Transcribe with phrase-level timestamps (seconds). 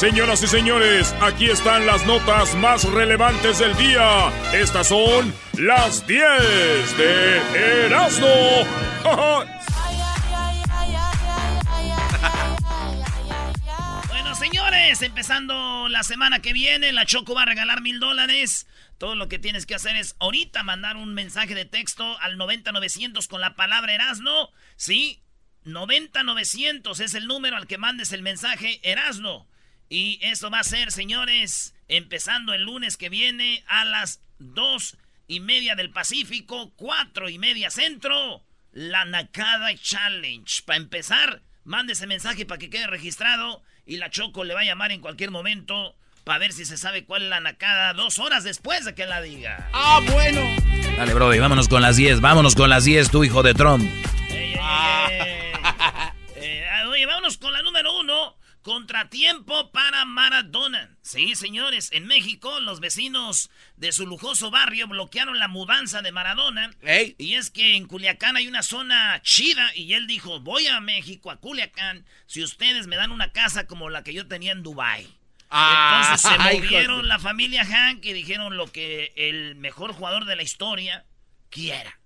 [0.00, 4.32] Señoras y señores, aquí están las notas más relevantes del día.
[4.50, 8.26] Estas son las 10 de Erasmo.
[14.08, 18.66] bueno, señores, empezando la semana que viene, la Choco va a regalar mil dólares.
[18.96, 23.28] Todo lo que tienes que hacer es ahorita mandar un mensaje de texto al 90900
[23.28, 24.48] con la palabra Erasno.
[24.76, 25.22] Sí,
[25.64, 29.46] 90900 es el número al que mandes el mensaje Erasno.
[29.92, 34.96] Y esto va a ser, señores, empezando el lunes que viene a las dos
[35.26, 40.62] y media del Pacífico, cuatro y media centro, la Nakada Challenge.
[40.64, 44.64] Para empezar, mande ese mensaje para que quede registrado y la Choco le va a
[44.64, 48.44] llamar en cualquier momento para ver si se sabe cuál es la Nakada dos horas
[48.44, 49.70] después de que la diga.
[49.72, 50.40] Ah, bueno.
[50.98, 53.90] Dale, Brody, vámonos con las 10, vámonos con las 10, tu hijo de Trump.
[58.62, 60.96] Contratiempo para Maradona.
[61.00, 66.70] Sí, señores, en México los vecinos de su lujoso barrio bloquearon la mudanza de Maradona.
[67.18, 71.30] Y es que en Culiacán hay una zona chida y él dijo, voy a México,
[71.30, 75.08] a Culiacán, si ustedes me dan una casa como la que yo tenía en Dubai.
[75.48, 80.36] Ah, Entonces se movieron la familia Hank y dijeron lo que el mejor jugador de
[80.36, 81.06] la historia
[81.48, 81.99] quiera.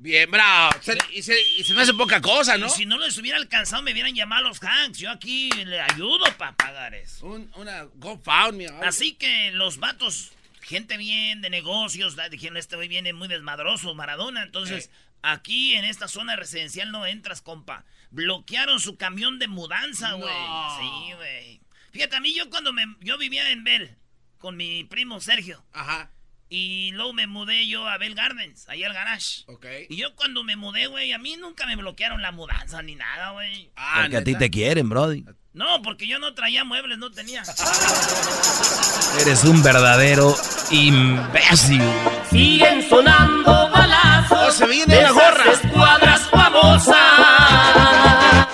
[0.00, 0.70] Bien, bravo.
[0.80, 2.66] Se- y, se, y se me hace poca cosa, ¿no?
[2.66, 4.98] Y si no les hubiera alcanzado, me hubieran llamado los Hanks.
[4.98, 7.26] Yo aquí le ayudo para pagar eso.
[7.26, 8.68] Un- una GoFundMe.
[8.84, 10.30] Así que los vatos,
[10.62, 14.44] gente bien de negocios, dijeron, este güey viene muy desmadroso, Maradona.
[14.44, 14.90] Entonces,
[15.22, 17.84] aquí en esta zona residencial no entras, compa.
[18.12, 20.32] Bloquearon su camión de mudanza, güey.
[20.78, 21.60] Sí, güey.
[21.90, 22.84] Fíjate, a mí yo cuando me...
[23.00, 23.96] Yo vivía en Bell
[24.38, 25.64] con mi primo Sergio.
[25.72, 26.10] Ajá.
[26.50, 29.42] Y luego me mudé yo a Bell Gardens, ahí al garage.
[29.46, 29.66] Ok.
[29.90, 33.32] Y yo cuando me mudé, güey, a mí nunca me bloquearon la mudanza ni nada,
[33.32, 33.70] güey.
[33.76, 35.24] Ah, Porque a ti te quieren, Brody.
[35.52, 37.42] No, porque yo no traía muebles, no tenía.
[39.20, 40.34] Eres un verdadero
[40.70, 41.82] imbécil.
[42.30, 44.38] Siguen sonando balazos.
[44.40, 45.44] Oh, se viene de gorra.
[45.52, 46.96] esas escuadras famosas.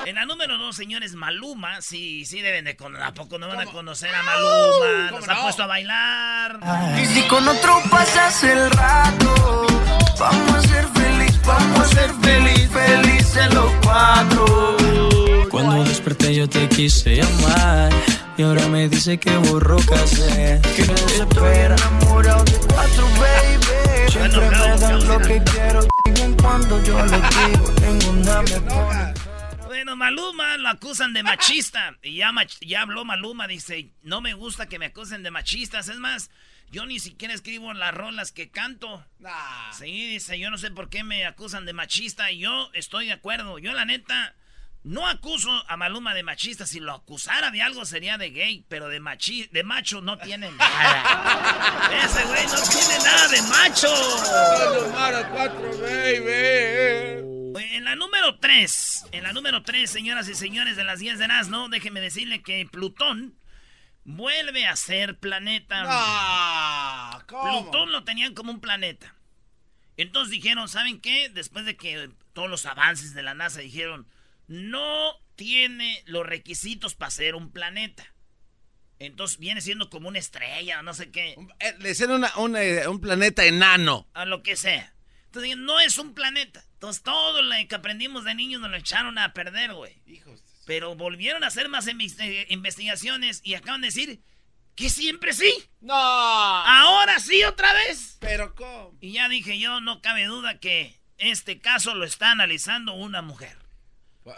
[0.06, 0.43] En la número
[0.74, 1.80] señores, Maluma.
[1.80, 3.06] Sí, sí deben de conocer.
[3.06, 5.08] ¿A poco no van a conocer a Maluma?
[5.10, 5.42] ¿cómo Nos ha no?
[5.42, 6.60] puesto a bailar.
[7.00, 9.66] Y si con otro pasas el rato,
[10.18, 14.76] vamos a ser feliz, vamos a ser feliz, felices los cuatro.
[15.50, 17.92] Cuando desperté yo te quise llamar
[18.36, 20.60] y ahora me dice que borró casé.
[20.76, 24.10] Que no se Estoy enamorado de cuatro, baby.
[24.10, 25.80] Siempre me dan lo que quiero,
[26.12, 29.23] bien cuando yo lo digo, ninguna me.
[29.84, 31.94] Bueno, Maluma lo acusan de machista.
[32.02, 35.88] Y ya, mach- ya habló Maluma, dice, no me gusta que me acusen de machistas.
[35.88, 36.30] Es más,
[36.70, 39.04] yo ni siquiera escribo las rolas que canto.
[39.18, 39.72] Nah.
[39.74, 42.30] Sí, dice, yo no sé por qué me acusan de machista.
[42.30, 43.58] Y yo estoy de acuerdo.
[43.58, 44.34] Yo, la neta,
[44.84, 46.64] no acuso a Maluma de machista.
[46.66, 50.50] Si lo acusara de algo sería de gay, pero de, machi de macho no tiene
[50.58, 51.90] nada.
[52.02, 53.94] Ese güey no tiene nada de macho.
[54.76, 57.33] Los Mara 4, baby.
[57.54, 61.28] En la número 3, en la número 3, señoras y señores de las 10 de
[61.28, 63.38] no déjenme decirle que Plutón
[64.04, 65.84] vuelve a ser planeta.
[65.86, 67.62] Ah, ¿cómo?
[67.70, 69.14] Plutón lo tenían como un planeta.
[69.96, 71.28] Entonces dijeron, ¿saben qué?
[71.28, 74.08] Después de que todos los avances de la NASA dijeron,
[74.48, 78.04] no tiene los requisitos para ser un planeta.
[78.98, 82.88] Entonces viene siendo como una estrella, no sé qué, Eh, Le hicieron una- un, eh,
[82.88, 84.08] un planeta enano.
[84.14, 84.93] a lo que sea.
[85.34, 86.64] Entonces no es un planeta.
[86.74, 90.00] Entonces todo lo que aprendimos de niños nos lo echaron a perder, güey.
[90.06, 90.40] Hijos.
[90.64, 94.22] Pero volvieron a hacer más eh, investigaciones y acaban de decir
[94.76, 95.52] que siempre sí.
[95.80, 95.92] No.
[95.92, 98.16] Ahora sí otra vez.
[98.20, 98.96] Pero ¿cómo?
[99.00, 103.58] Y ya dije yo, no cabe duda que este caso lo está analizando una mujer.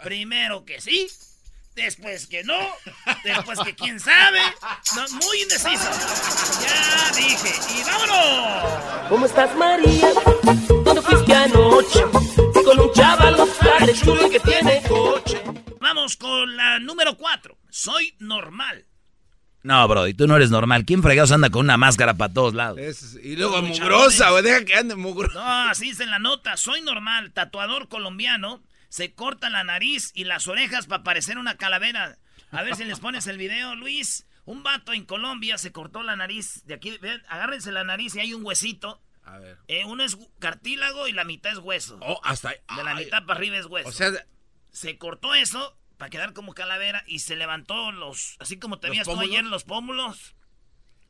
[0.03, 1.07] Primero que sí,
[1.75, 2.57] después que no,
[3.23, 4.41] después que quién sabe.
[5.11, 5.89] muy indeciso.
[6.59, 9.09] Ya dije, y vámonos.
[9.09, 10.11] ¿Cómo estás, María?
[11.17, 12.01] ¿Dónde fuiste anoche?
[12.63, 13.35] Con un chaval
[13.85, 15.41] de chulo que tiene coche.
[15.79, 17.57] Vamos con la número cuatro.
[17.69, 18.85] Soy normal.
[19.63, 20.85] No, bro, y tú no eres normal.
[20.85, 22.79] ¿Quién fregados anda con una máscara para todos lados?
[23.21, 24.43] y luego mugrosa, güey.
[24.43, 25.33] Deja que ande mugrosa.
[25.33, 26.55] No, así dice en la nota.
[26.57, 32.17] Soy normal, tatuador colombiano se corta la nariz y las orejas para parecer una calavera.
[32.51, 34.25] A ver si les pones el video, Luis.
[34.45, 36.63] Un vato en Colombia se cortó la nariz.
[36.65, 36.97] De aquí,
[37.27, 39.01] agárrense la nariz y hay un huesito.
[39.27, 39.57] A ver.
[39.67, 41.99] Eh, uno es cartílago y la mitad es hueso.
[42.01, 43.89] Oh, hasta De la mitad para arriba es hueso.
[43.89, 44.11] O sea,
[44.71, 48.37] se cortó eso para quedar como calavera y se levantó los.
[48.39, 50.35] Así como te veías tú ayer los pómulos.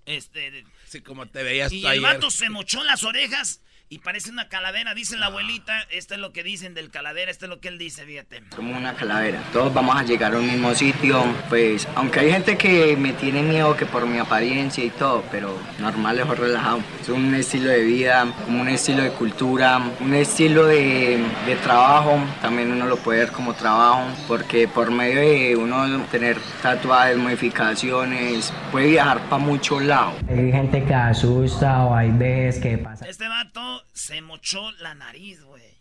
[0.05, 0.65] Este.
[0.85, 1.93] Sí, como te veías tú ayer.
[1.93, 5.81] Y el vato se mochó las orejas y parece una calavera, dice la abuelita.
[5.91, 8.43] Esto es lo que dicen del calavera, esto es lo que él dice, fíjate.
[8.55, 9.41] Como una calavera.
[9.53, 11.23] Todos vamos a llegar a un mismo sitio.
[11.47, 15.57] Pues, aunque hay gente que me tiene miedo que por mi apariencia y todo, pero
[15.79, 16.79] normal, es relajado.
[17.01, 22.19] Es un estilo de vida, como un estilo de cultura, un estilo de, de trabajo.
[22.41, 28.51] También uno lo puede ver como trabajo, porque por medio de uno tener tatuajes, modificaciones,
[28.71, 30.15] puede viajar para muchos lados.
[30.27, 33.07] Hay gente que asusta o hay veces que pasa.
[33.07, 35.77] Este vato se mochó la nariz, güey.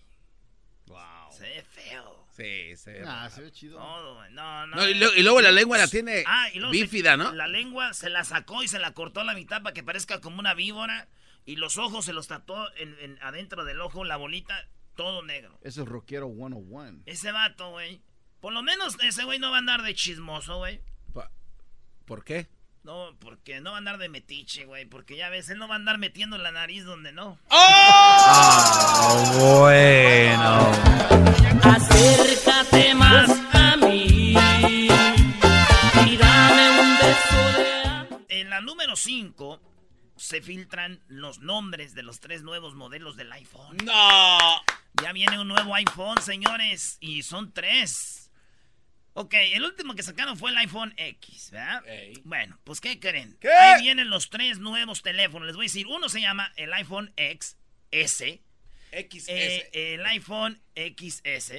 [0.87, 1.33] Wow.
[1.33, 2.27] Se ve feo.
[2.37, 3.05] Sí, se ve.
[3.07, 3.79] Ah, se ve chido.
[3.79, 4.89] No, no.
[4.89, 7.33] y, luego la lengua la tiene ah, bífida, ¿no?
[7.33, 10.21] La lengua se la sacó y se la cortó a la mitad para que parezca
[10.21, 11.09] como una víbora.
[11.45, 15.59] Y los ojos se los tatuó en, adentro del ojo, la bolita, todo negro.
[15.63, 17.03] Eso es rockero 101.
[17.07, 18.03] Ese vato, güey.
[18.41, 20.81] Por lo menos ese güey no va a andar de chismoso, güey.
[22.05, 22.49] ¿Por qué?
[22.87, 24.85] No, porque no va a andar de metiche, güey.
[24.85, 27.37] Porque ya ves, él no va a andar metiendo la nariz donde no.
[27.49, 27.57] ¡Oh!
[27.59, 30.71] Ah, bueno.
[31.65, 34.37] Acércate más a mí.
[36.07, 38.39] Y dame un beso de...
[38.39, 39.61] En la número 5
[40.15, 43.79] se filtran los nombres de los tres nuevos modelos del iPhone.
[43.83, 44.39] ¡No!
[45.03, 46.99] Ya viene un nuevo iPhone, señores.
[47.01, 48.26] Y son tres.
[49.19, 51.83] Ok, el último que sacaron fue el iPhone X, ¿verdad?
[52.25, 53.39] Bueno, pues ¿qué creen?
[53.43, 55.47] Ahí vienen los tres nuevos teléfonos.
[55.47, 57.57] Les voy a decir, uno se llama el iPhone X
[57.91, 58.43] S.
[58.93, 59.29] XS.
[59.29, 61.53] Eh, el iPhone XS.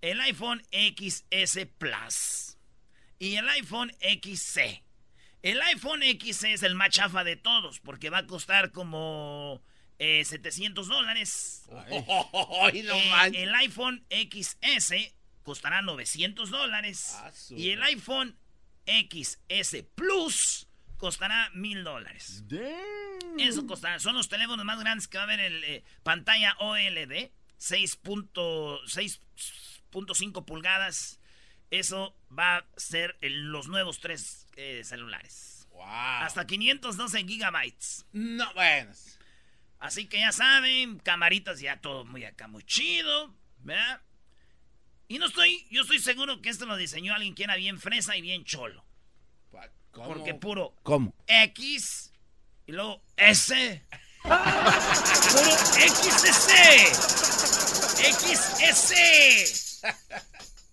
[0.00, 2.56] El iPhone XS Plus.
[3.18, 4.84] Y el iPhone XC.
[5.42, 9.60] El iPhone XC es el más chafa de todos porque va a costar como
[9.98, 11.64] 700 eh, dólares.
[12.72, 14.94] Eh, el iPhone XS
[15.42, 17.14] costará 900 dólares.
[17.16, 18.38] Ah, y el iPhone
[18.86, 20.66] XS Plus
[20.96, 22.44] costará 1000 dólares.
[23.38, 23.98] Eso costará.
[23.98, 27.30] Son los teléfonos más grandes que va a haber en eh, pantalla OLED.
[27.58, 31.20] 6.5 pulgadas.
[31.70, 35.68] Eso va a ser los nuevos tres eh, celulares.
[35.82, 38.04] Hasta 512 gigabytes.
[38.12, 38.92] No, bueno.
[39.78, 43.34] Así que ya saben, camaritas ya todo muy acá, muy chido.
[43.62, 44.02] ¿Verdad?
[45.10, 48.16] Y no estoy, yo estoy seguro que esto lo diseñó alguien que era bien fresa
[48.16, 48.84] y bien cholo.
[49.90, 50.06] ¿Cómo?
[50.06, 51.12] Porque puro ¿Cómo?
[51.26, 52.12] X
[52.64, 53.84] y luego S.
[54.22, 54.36] puro
[55.72, 56.52] XS.
[58.22, 59.82] XS.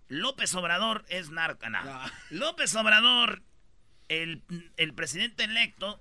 [0.08, 2.12] López Obrador es narca.
[2.30, 3.42] López Obrador,
[4.08, 4.44] el,
[4.78, 6.00] el presidente electo,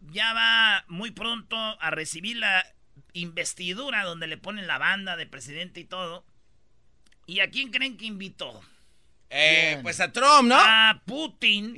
[0.00, 2.64] ya va muy pronto a recibir la
[3.12, 6.24] investidura donde le ponen la banda de presidente y todo.
[7.26, 8.62] ¿Y a quién creen que invitó?
[9.30, 10.56] Eh, pues a Trump, ¿no?
[10.56, 11.74] A Putin,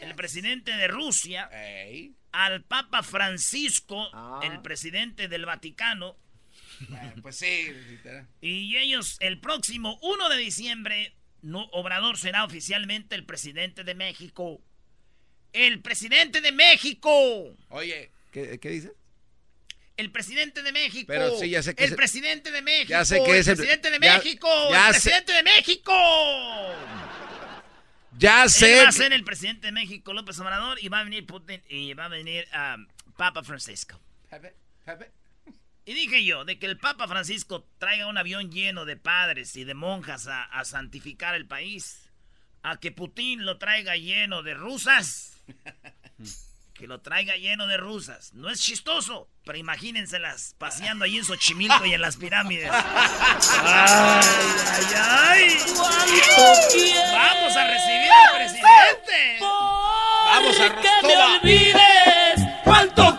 [0.00, 1.50] el presidente de Rusia,
[2.32, 4.40] al Papa Francisco, ah.
[4.42, 6.16] el presidente del Vaticano.
[7.22, 7.68] pues sí.
[8.40, 14.60] Y ellos, el próximo 1 de diciembre, no, Obrador será oficialmente el presidente de México.
[15.52, 17.10] ¡El presidente de México!
[17.70, 18.92] Oye, ¿qué, qué dice?
[20.00, 21.04] El presidente de México.
[21.08, 22.88] Pero sí, ya sé que el presidente de México.
[22.88, 24.48] Ya sé que es el presidente de México.
[24.70, 25.92] Ya el presidente de México.
[28.16, 28.78] Ya sé.
[28.78, 31.62] Él va a ser el presidente de México, López Obrador, y va a venir Putin
[31.68, 32.86] y va a venir um,
[33.18, 34.00] Papa Francisco.
[35.84, 39.64] Y dije yo, de que el Papa Francisco traiga un avión lleno de padres y
[39.64, 42.10] de monjas a, a santificar el país,
[42.62, 45.42] a que Putin lo traiga lleno de rusas.
[46.80, 48.32] que lo traiga lleno de rusas.
[48.32, 52.70] No es chistoso, pero imagínenselas paseando ahí en Xochimilco y en las pirámides.
[52.72, 54.24] ¡Ay,
[54.64, 55.58] ay, ay!
[57.12, 59.38] ¡Vamos a recibir al presidente!
[59.40, 62.48] ¡Vamos a que me olvides!
[62.64, 63.09] ¿Cuánto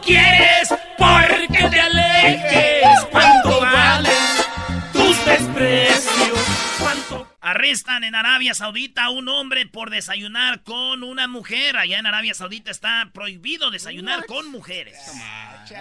[7.61, 11.77] Arrestan en Arabia Saudita a un hombre por desayunar con una mujer.
[11.77, 14.97] Allá en Arabia Saudita está prohibido desayunar con mujeres.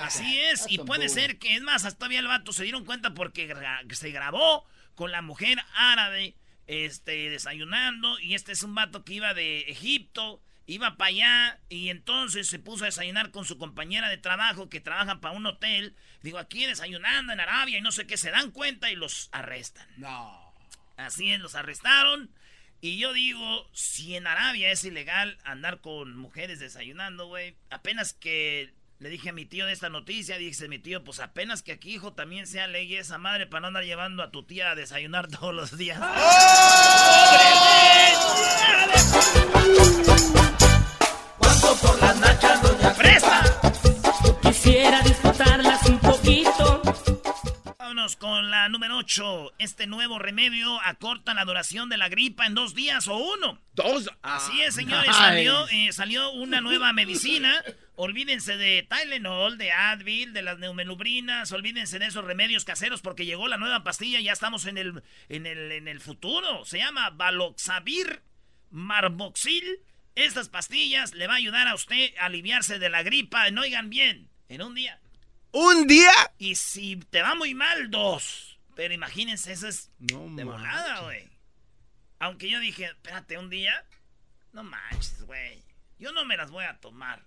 [0.03, 3.15] Así es, y puede ser que, es más, hasta todavía el vato se dieron cuenta
[3.15, 3.57] porque
[3.93, 8.21] se grabó con la mujer árabe este, desayunando.
[8.21, 12.59] Y este es un vato que iba de Egipto, iba para allá y entonces se
[12.59, 15.97] puso a desayunar con su compañera de trabajo que trabaja para un hotel.
[16.21, 19.89] Digo, aquí desayunando en Arabia y no sé qué, se dan cuenta y los arrestan.
[19.97, 20.50] No.
[21.07, 22.31] Así es, los arrestaron.
[22.81, 28.73] Y yo digo, si en Arabia es ilegal andar con mujeres desayunando, güey, apenas que
[28.99, 31.95] le dije a mi tío de esta noticia, dice mi tío, pues apenas que aquí,
[31.95, 35.29] hijo, también sea ley esa madre para no andar llevando a tu tía a desayunar
[35.41, 35.99] todos los días.
[41.39, 43.61] Cuando por las nachas, doña ¡Presta!
[44.43, 46.50] Quisiera disfrutarlas un poquito.
[48.01, 49.57] Vámonos con la número 8.
[49.59, 53.61] Este nuevo remedio acorta la duración de la gripa en dos días o uno.
[53.75, 54.09] Dos.
[54.23, 55.09] Así es, señores.
[55.09, 55.19] Nice.
[55.19, 57.63] Salió, eh, salió una nueva medicina.
[57.97, 61.53] Olvídense de Tylenol, de Advil, de las neumelubrinas.
[61.53, 64.19] Olvídense de esos remedios caseros porque llegó la nueva pastilla.
[64.21, 66.65] Ya estamos en el, en el, en el futuro.
[66.65, 68.23] Se llama Baloxavir
[68.71, 69.83] Marboxil.
[70.15, 73.51] Estas pastillas le va a ayudar a usted a aliviarse de la gripa.
[73.51, 75.01] No oigan bien, en un día.
[75.53, 76.13] ¿Un día?
[76.39, 78.59] Y si te va muy mal, dos.
[78.75, 81.29] Pero imagínense, eso es No de volada, güey.
[82.19, 83.85] Aunque yo dije, espérate, un día.
[84.53, 85.63] No manches, güey.
[85.99, 87.25] Yo no me las voy a tomar.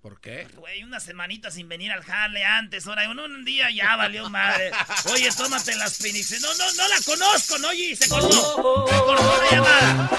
[0.00, 0.46] ¿Por qué?
[0.54, 4.70] Güey, una semanita sin venir al jale antes, ahora un, un día ya valió madre.
[5.12, 6.40] Oye, tómate las Phoenix.
[6.40, 7.68] No, no, no la conozco, ¿no?
[7.68, 8.86] Oye, se cortó.
[8.86, 10.10] Se cortó la llamada.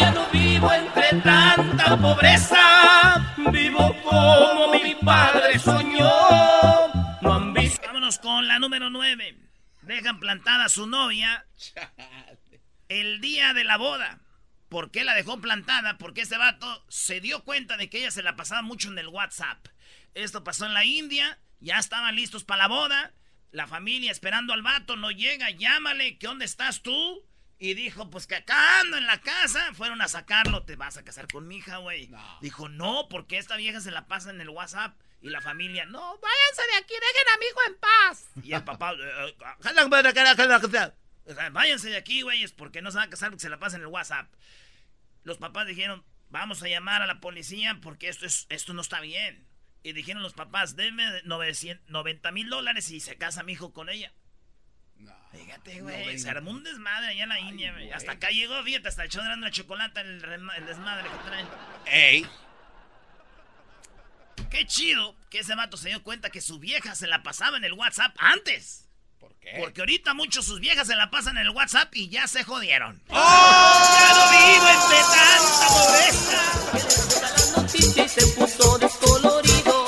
[0.00, 3.34] Ya no vivo entre tanta pobreza.
[3.52, 6.10] Vivo como mi padre soñó.
[7.20, 7.54] No han.
[7.84, 9.36] Vámonos con la número 9.
[9.82, 11.46] Dejan plantada a su novia
[12.88, 14.20] el día de la boda.
[14.70, 15.98] ¿Por qué la dejó plantada?
[15.98, 19.08] Porque este vato se dio cuenta de que ella se la pasaba mucho en el
[19.08, 19.66] WhatsApp.
[20.14, 23.12] Esto pasó en la India, ya estaban listos para la boda.
[23.52, 27.22] La familia esperando al vato, no llega, llámale, ¿qué dónde estás tú?
[27.58, 29.72] Y dijo, pues que acá ando en la casa.
[29.74, 32.10] Fueron a sacarlo, te vas a casar con mi hija, güey.
[32.40, 34.94] Dijo, no, porque esta vieja se la pasa en el WhatsApp.
[35.22, 38.26] Y la familia, no, váyanse de aquí, dejen a mi hijo en paz.
[38.44, 39.36] Y el papá, "Eh,
[41.26, 43.80] eh, váyanse de aquí, güeyes, porque no se van a casar porque se la pasan
[43.80, 44.30] en el WhatsApp.
[45.24, 49.00] Los papás dijeron, vamos a llamar a la policía porque esto, es, esto no está
[49.00, 49.46] bien.
[49.82, 53.88] Y dijeron los papás, denme 900 90 mil dólares y se casa mi hijo con
[53.88, 54.12] ella.
[55.36, 57.90] Fíjate, güey, se armó un desmadre allá en la India, güey.
[57.92, 61.46] Hasta acá llegó, fíjate, hasta el show de la chocolate, el, el desmadre que traen.
[61.86, 62.26] Ey.
[64.50, 67.64] Qué chido que ese vato se dio cuenta que su vieja se la pasaba en
[67.64, 68.88] el WhatsApp antes.
[69.18, 69.56] ¿Por qué?
[69.58, 73.02] Porque ahorita muchos sus viejas se la pasan en el WhatsApp y ya se jodieron.
[73.08, 73.96] ¡Oh!
[74.00, 76.56] ¡Ya no vivo entre tanta pobreza!
[77.56, 79.86] noticia y se puso descolorido.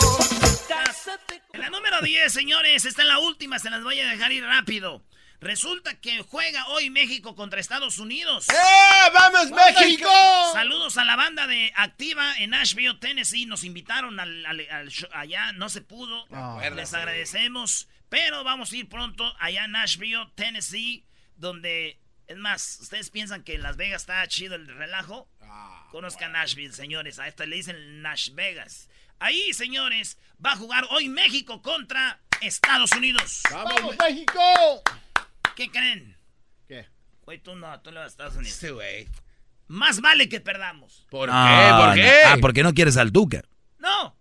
[1.53, 4.45] En la número 10, señores, esta es la última, se las voy a dejar ir
[4.45, 5.03] rápido.
[5.41, 8.49] Resulta que juega hoy México contra Estados Unidos.
[8.49, 9.11] ¡Eh!
[9.15, 10.11] ¡Vamos, México!
[10.53, 13.47] Saludos a la banda de Activa en Nashville, Tennessee.
[13.47, 16.27] Nos invitaron al, al- al show- allá, no se pudo.
[16.75, 17.89] Les agradecemos.
[18.09, 21.05] Pero vamos a ir pronto allá a Nashville, Tennessee,
[21.37, 25.29] donde, es más, ¿ustedes piensan que en Las Vegas está chido el relajo?
[25.93, 27.19] Conozcan Nashville, señores.
[27.21, 28.89] A esta le dicen Nash Vegas.
[29.21, 33.43] Ahí, señores, va a jugar hoy México contra Estados Unidos.
[33.51, 34.83] ¡Vamos, México!
[35.59, 36.17] ¿Qué creen?
[36.69, 36.87] ¿Qué?
[37.23, 38.55] Güey, tú no, tú le vas a Estados Unidos.
[38.55, 39.09] Este güey.
[39.67, 41.05] Más vale que perdamos.
[41.11, 41.71] ¿Por No, qué?
[41.77, 41.95] ¿Por no.
[41.95, 42.13] qué?
[42.27, 43.43] Ah, porque no quieres al Tuca.
[43.79, 44.17] No,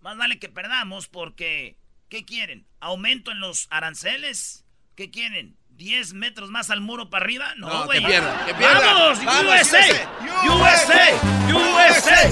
[0.00, 1.76] más vale que perdamos porque,
[2.08, 2.64] ¿qué quieren?
[2.78, 4.64] ¿Aumento en los aranceles?
[4.94, 5.56] ¿Qué quieren?
[5.76, 7.54] ¿10 metros más al muro para arriba?
[7.56, 8.00] No, No, güey.
[8.00, 8.80] que pierda, que pierda.
[8.80, 9.24] ¡Vamos!
[9.24, 9.78] Vamos, USA!
[10.44, 11.10] USA.
[11.52, 12.30] USA!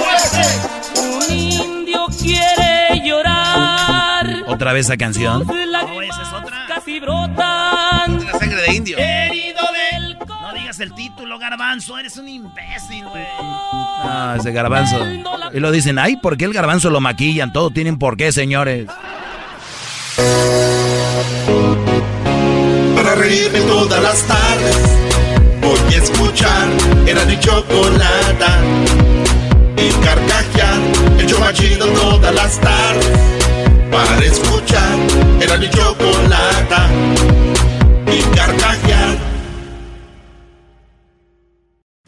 [0.00, 0.98] USA!
[1.02, 4.44] Un indio quiere llorar.
[4.46, 5.46] Otra vez esa canción.
[5.46, 6.66] No, esa es otra.
[6.68, 7.51] Casi brotan.
[8.72, 8.96] De indio.
[8.98, 9.60] Herido
[9.92, 11.98] del No digas el título, garbanzo.
[11.98, 13.24] Eres un imbécil, güey.
[13.38, 14.96] Ah, ese garbanzo.
[15.52, 17.52] Y lo dicen, ay, ¿por qué el garbanzo lo maquillan?
[17.52, 18.86] Todo tienen por qué, señores.
[22.96, 24.76] Para reírme todas las tardes
[25.60, 26.68] Voy a escuchar
[27.06, 28.58] Era mi chocolata
[29.76, 30.80] Y carcajear
[31.18, 33.10] El show más chido todas las tardes
[33.90, 34.98] Para escuchar
[35.40, 36.88] Era mi chocolata